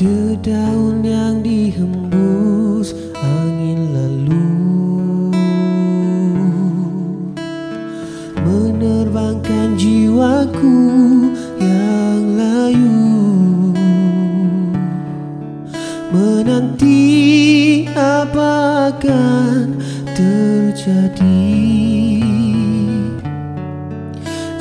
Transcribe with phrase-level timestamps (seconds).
[0.00, 4.48] Dedaun yang dihembus angin lalu.
[8.40, 10.80] Menerbangkan jiwaku
[11.60, 13.12] yang layu.
[16.16, 19.76] Menanti apa akan
[20.16, 21.44] terjadi.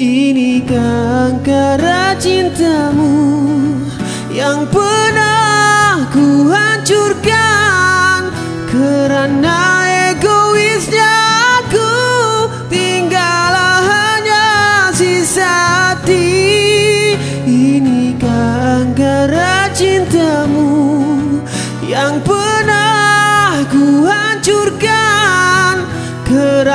[0.00, 3.44] Ini angkara cintamu
[4.32, 8.32] Yang pernah ku hancurkan
[8.64, 11.12] Kerana egoisnya
[11.60, 11.92] aku
[12.72, 13.54] Tinggal
[13.84, 14.48] hanya
[14.96, 17.12] sisa hati
[17.44, 20.96] Ini angkara cintamu
[21.84, 24.99] Yang pernah ku hancurkan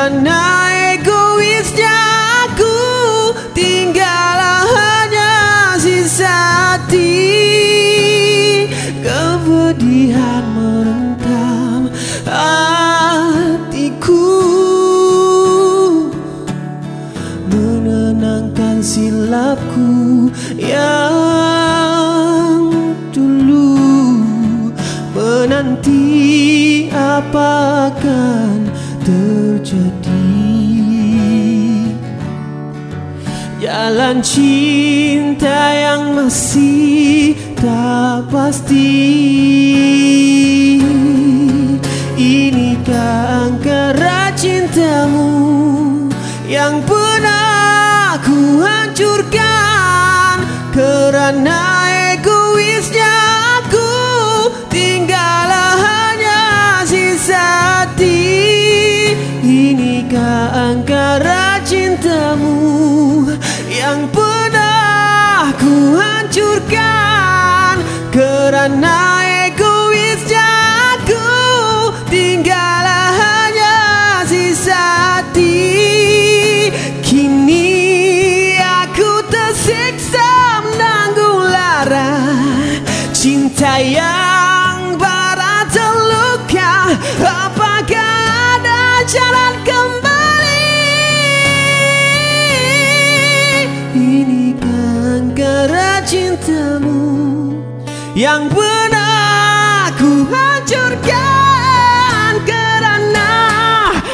[0.05, 1.97] Kerana egoisnya
[2.45, 2.77] aku
[3.57, 4.37] Tinggal
[4.69, 5.33] hanya
[5.81, 7.25] sisa hati
[9.01, 11.89] Kepedihan merentam
[12.21, 14.29] hatiku.
[17.49, 22.61] Menenangkan silapku yang
[23.09, 23.73] dulu
[25.17, 30.25] Menanti apa akan terjadi.
[33.61, 38.93] Jalan cinta yang masih tak pasti.
[42.15, 46.07] Inikah angkara cintamu
[46.47, 50.37] Yang pernah ku hancurkan?
[50.71, 51.61] Kerana
[52.15, 53.04] egoisnya
[66.35, 67.79] hancurkan.
[68.11, 70.51] Kerana egoisnya
[70.95, 71.27] aku
[72.07, 73.75] Tinggal hanya
[74.23, 76.71] sisa hati
[77.03, 82.23] Kini aku tersiksa menanggung lara
[83.11, 84.14] Cinta yang
[98.15, 103.31] Yang pernah ku hancurkan Kerana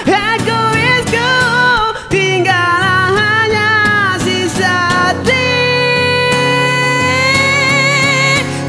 [0.10, 1.34] egoisku
[2.10, 3.70] Tinggal hanya
[4.18, 5.54] sisa hati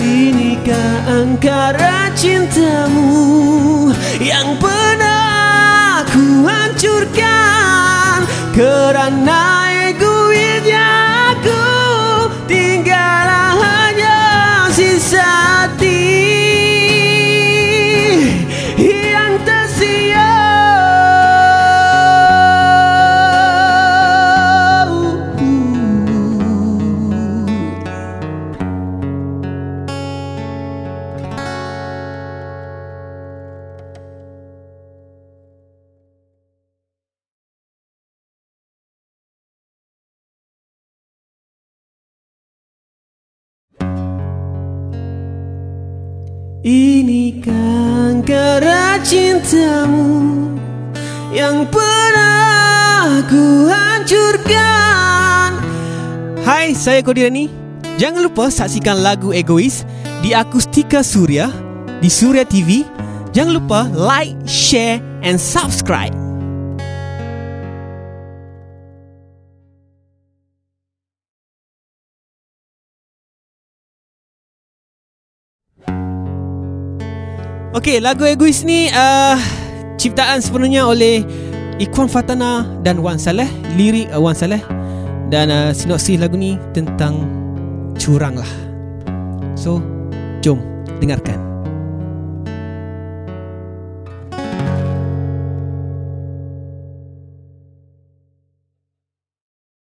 [0.05, 3.89] Inikah angkara cintamu
[4.21, 8.21] Yang pernah ku hancurkan
[8.53, 9.62] Kerana
[46.63, 50.55] Ini angkara cintamu
[51.35, 55.59] Yang pernah ku hancurkan?
[56.47, 57.51] Hai, saya Kodiani
[57.99, 59.83] Jangan lupa saksikan lagu Egois
[60.23, 61.51] Di Akustika Surya
[61.99, 62.87] Di Surya TV
[63.35, 66.15] Jangan lupa like, share, and subscribe
[77.73, 79.33] Okey, lagu Egois ni uh,
[79.97, 81.25] ciptaan sepenuhnya oleh
[81.81, 83.49] Ikwan Fatana dan Wan Saleh,
[83.81, 84.61] lirik uh, Wan Saleh
[85.33, 87.25] dan uh, sinopsis lagu ni tentang
[87.97, 88.53] curang lah.
[89.57, 89.81] So,
[90.45, 90.61] jom
[91.01, 91.52] dengarkan.